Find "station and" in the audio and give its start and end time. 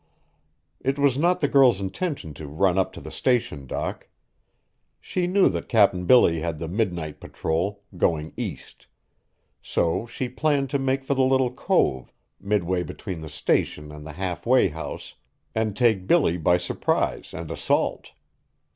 13.29-14.03